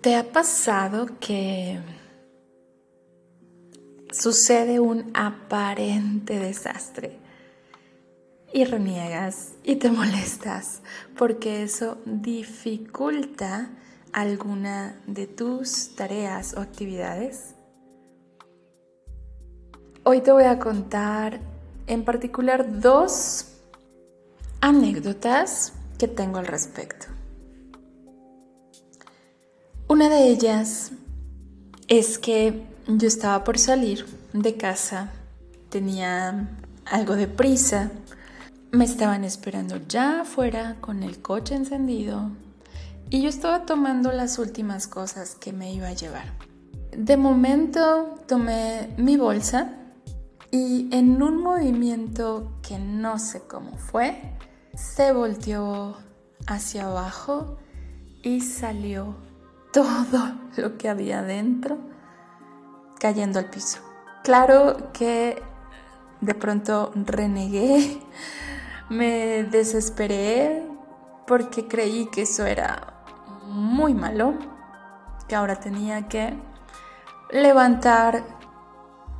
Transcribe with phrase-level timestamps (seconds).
[0.00, 1.80] ¿Te ha pasado que
[4.12, 7.18] sucede un aparente desastre
[8.52, 10.82] y reniegas y te molestas
[11.16, 13.70] porque eso dificulta
[14.12, 17.56] alguna de tus tareas o actividades?
[20.04, 21.40] Hoy te voy a contar
[21.88, 23.48] en particular dos
[24.60, 27.17] anécdotas que tengo al respecto.
[29.88, 30.92] Una de ellas
[31.88, 35.12] es que yo estaba por salir de casa,
[35.70, 36.46] tenía
[36.84, 37.90] algo de prisa,
[38.70, 42.30] me estaban esperando ya afuera con el coche encendido
[43.08, 46.34] y yo estaba tomando las últimas cosas que me iba a llevar.
[46.94, 49.72] De momento tomé mi bolsa
[50.50, 54.36] y en un movimiento que no sé cómo fue,
[54.74, 55.96] se volteó
[56.46, 57.56] hacia abajo
[58.22, 59.27] y salió
[59.72, 61.78] todo lo que había dentro
[62.98, 63.80] cayendo al piso.
[64.24, 65.42] Claro que
[66.20, 68.00] de pronto renegué,
[68.88, 70.66] me desesperé
[71.26, 72.94] porque creí que eso era
[73.44, 74.34] muy malo,
[75.28, 76.34] que ahora tenía que
[77.30, 78.24] levantar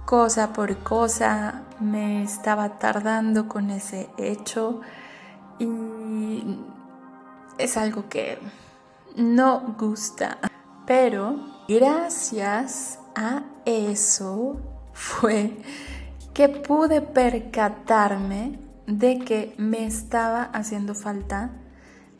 [0.04, 4.80] cosa por cosa, me estaba tardando con ese hecho
[5.58, 6.58] y
[7.58, 8.38] es algo que
[9.16, 10.38] no gusta.
[10.86, 14.60] Pero gracias a eso
[14.92, 15.58] fue
[16.32, 21.50] que pude percatarme de que me estaba haciendo falta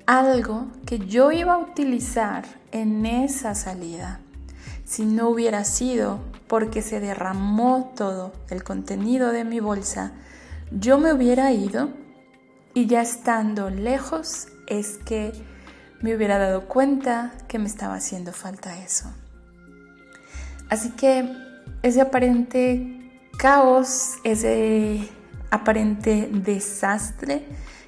[0.07, 4.21] algo que yo iba a utilizar en esa salida.
[4.85, 10.13] Si no hubiera sido porque se derramó todo el contenido de mi bolsa,
[10.71, 11.91] yo me hubiera ido
[12.75, 15.33] y ya estando lejos es que
[16.01, 19.13] me hubiera dado cuenta que me estaba haciendo falta eso.
[20.69, 21.31] Así que
[21.83, 25.09] ese aparente caos, ese
[25.51, 27.47] aparente desastre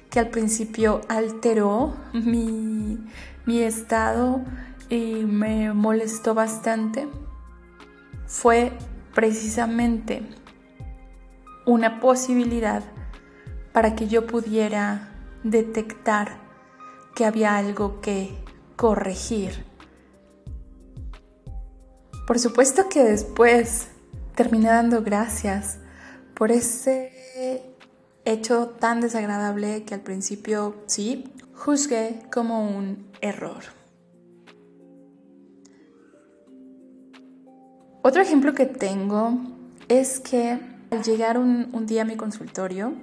[0.09, 2.99] que al principio alteró mi,
[3.45, 4.41] mi estado
[4.89, 7.07] y me molestó bastante,
[8.25, 8.73] fue
[9.13, 10.23] precisamente
[11.65, 12.83] una posibilidad
[13.71, 15.09] para que yo pudiera
[15.43, 16.50] detectar
[17.15, 18.35] que había algo que
[18.75, 19.65] corregir.
[22.27, 23.87] Por supuesto que después
[24.35, 25.79] terminé dando gracias
[26.33, 27.11] por ese
[28.25, 33.63] hecho tan desagradable que al principio sí juzgué como un error.
[38.03, 39.37] Otro ejemplo que tengo
[39.87, 42.93] es que al llegar un, día a mi consultorio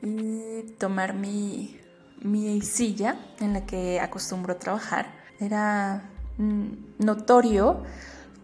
[0.00, 1.76] y tomar mi
[2.22, 5.06] mi silla en la que acostumbro trabajar,
[5.40, 6.02] era
[6.38, 7.82] mm, notorio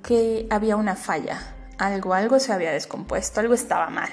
[0.02, 1.40] que había una falla,
[1.78, 4.10] algo, algo se había descompuesto, algo estaba mal.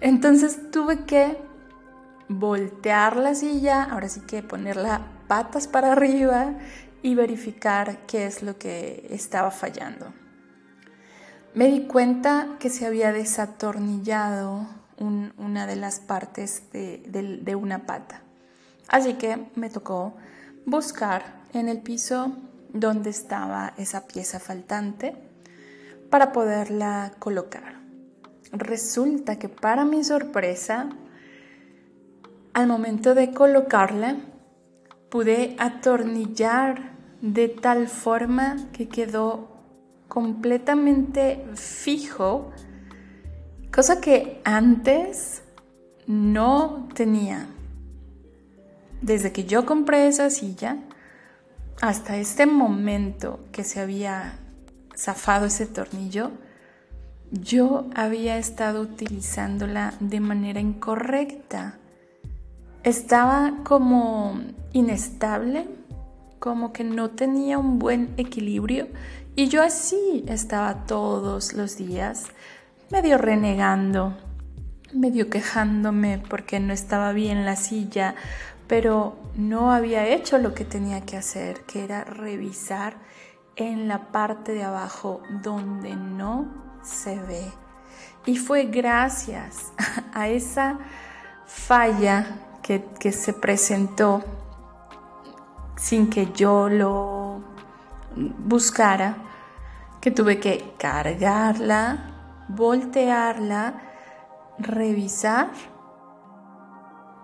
[0.00, 1.36] Entonces tuve que
[2.28, 6.54] voltear la silla, ahora sí que ponerla patas para arriba
[7.02, 10.12] y verificar qué es lo que estaba fallando.
[11.54, 14.66] Me di cuenta que se había desatornillado
[14.98, 18.22] una de las partes de una pata.
[18.88, 20.14] Así que me tocó
[20.64, 22.32] buscar en el piso
[22.72, 25.14] donde estaba esa pieza faltante
[26.10, 27.80] para poderla colocar.
[28.52, 30.88] Resulta que para mi sorpresa,
[32.54, 34.16] al momento de colocarla,
[35.10, 39.48] pude atornillar de tal forma que quedó
[40.08, 42.52] completamente fijo,
[43.72, 45.42] cosa que antes
[46.06, 47.48] no tenía.
[49.00, 50.78] Desde que yo compré esa silla
[51.80, 54.38] hasta este momento que se había
[54.96, 56.32] zafado ese tornillo,
[57.30, 61.78] yo había estado utilizándola de manera incorrecta.
[62.82, 64.40] Estaba como
[64.72, 65.68] inestable,
[66.38, 68.88] como que no tenía un buen equilibrio
[69.36, 72.24] y yo así estaba todos los días,
[72.90, 74.16] medio renegando,
[74.92, 78.14] medio quejándome porque no estaba bien la silla,
[78.68, 82.96] pero no había hecho lo que tenía que hacer, que era revisar
[83.56, 86.46] en la parte de abajo donde no
[86.82, 87.50] se ve.
[88.26, 89.72] Y fue gracias
[90.12, 90.78] a esa
[91.46, 92.26] falla
[92.62, 94.22] que, se presentó
[95.76, 97.40] sin que yo lo
[98.14, 99.16] buscara,
[100.00, 103.80] que tuve que cargarla, voltearla,
[104.58, 105.48] revisar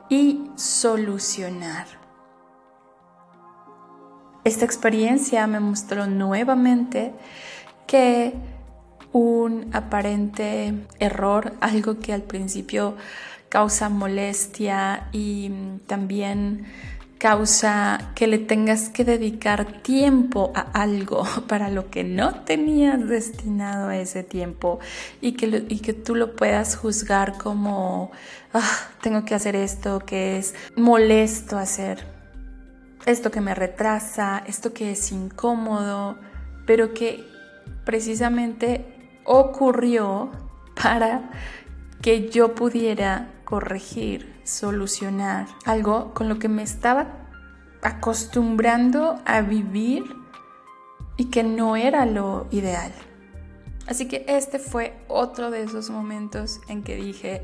[0.09, 1.87] y solucionar.
[4.45, 7.13] esta experiencia me mostró nuevamente
[7.87, 8.35] que
[9.13, 12.97] un aparente error, algo que al principio
[13.49, 15.51] causa molestia y
[15.87, 16.67] también
[17.25, 23.91] causa que le tengas que dedicar tiempo a algo para lo que no tenías destinado
[23.91, 24.79] ese tiempo
[25.23, 28.11] y que, y que tú lo puedas juzgar como
[28.53, 32.05] ah, tengo que hacer esto que es molesto hacer,
[33.07, 36.19] esto que me retrasa, esto que es incómodo,
[36.67, 37.25] pero que
[37.87, 38.85] precisamente
[39.25, 40.31] ocurrió
[40.75, 41.31] para
[42.03, 47.07] que yo pudiera corregir, solucionar algo con lo que me estaba
[47.83, 50.05] acostumbrando a vivir
[51.17, 52.93] y que no era lo ideal.
[53.87, 57.43] Así que este fue otro de esos momentos en que dije,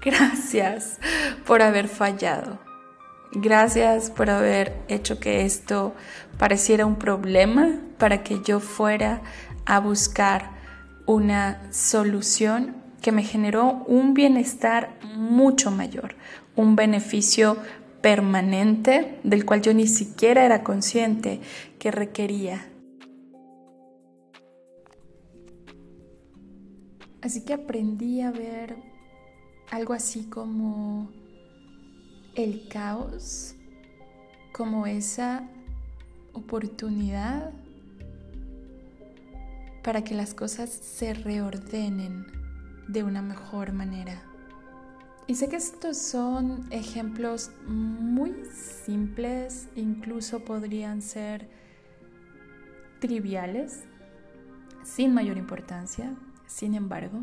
[0.00, 0.98] gracias
[1.46, 2.58] por haber fallado.
[3.32, 5.94] Gracias por haber hecho que esto
[6.38, 9.22] pareciera un problema para que yo fuera
[9.66, 10.50] a buscar
[11.06, 16.14] una solución que me generó un bienestar mucho mayor,
[16.56, 17.58] un beneficio
[18.00, 21.42] permanente del cual yo ni siquiera era consciente
[21.78, 22.66] que requería.
[27.20, 28.74] Así que aprendí a ver
[29.70, 31.10] algo así como
[32.34, 33.54] el caos,
[34.54, 35.46] como esa
[36.32, 37.52] oportunidad
[39.82, 42.43] para que las cosas se reordenen
[42.88, 44.22] de una mejor manera.
[45.26, 51.48] Y sé que estos son ejemplos muy simples, incluso podrían ser
[53.00, 53.84] triviales,
[54.82, 56.14] sin mayor importancia.
[56.46, 57.22] Sin embargo,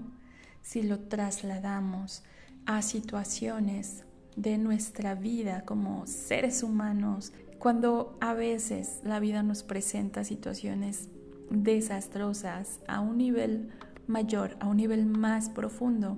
[0.63, 2.23] si lo trasladamos
[2.65, 4.03] a situaciones
[4.35, 11.09] de nuestra vida como seres humanos, cuando a veces la vida nos presenta situaciones
[11.51, 13.69] desastrosas a un nivel
[14.07, 16.17] mayor, a un nivel más profundo,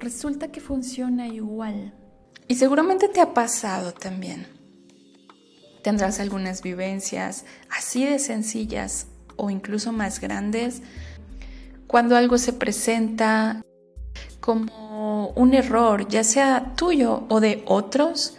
[0.00, 1.94] resulta que funciona igual.
[2.48, 4.46] Y seguramente te ha pasado también.
[5.82, 10.82] Tendrás algunas vivencias así de sencillas o incluso más grandes
[11.86, 13.62] cuando algo se presenta
[14.40, 18.36] como un error, ya sea tuyo o de otros,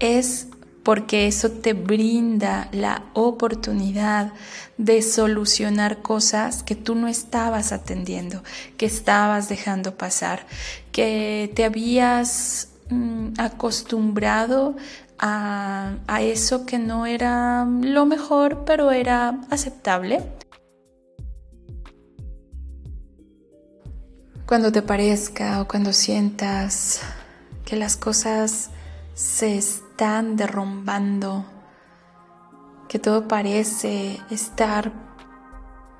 [0.00, 0.48] es
[0.82, 4.32] porque eso te brinda la oportunidad
[4.78, 8.42] de solucionar cosas que tú no estabas atendiendo,
[8.76, 10.46] que estabas dejando pasar,
[10.90, 14.76] que te habías mm, acostumbrado
[15.18, 20.20] a, a eso que no era lo mejor, pero era aceptable.
[24.46, 27.00] Cuando te parezca o cuando sientas
[27.64, 28.70] que las cosas
[29.14, 29.56] se
[30.02, 31.44] están derrumbando,
[32.88, 34.90] que todo parece estar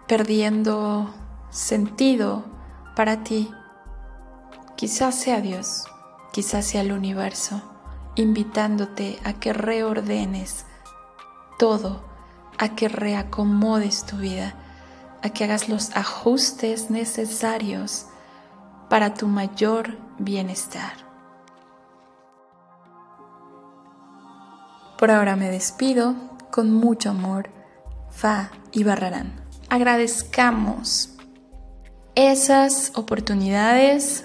[0.09, 1.15] perdiendo
[1.51, 2.45] sentido
[2.97, 3.49] para ti.
[4.75, 5.85] Quizás sea Dios,
[6.33, 7.63] quizás sea el universo,
[8.17, 10.67] invitándote a que reordenes
[11.57, 12.03] todo,
[12.59, 14.55] a que reacomodes tu vida,
[15.23, 18.07] a que hagas los ajustes necesarios
[18.91, 21.12] para tu mayor bienestar.
[25.03, 26.15] Por ahora me despido
[26.53, 27.51] con mucho amor.
[28.13, 29.33] Fa y Barrarán.
[29.69, 31.17] Agradezcamos
[32.15, 34.25] esas oportunidades,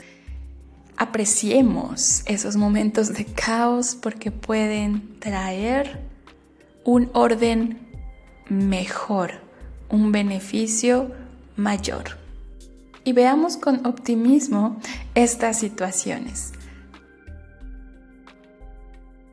[0.95, 5.99] apreciemos esos momentos de caos porque pueden traer
[6.83, 7.79] un orden
[8.47, 9.31] mejor,
[9.89, 11.11] un beneficio
[11.55, 12.19] mayor.
[13.03, 14.79] Y veamos con optimismo
[15.15, 16.53] estas situaciones.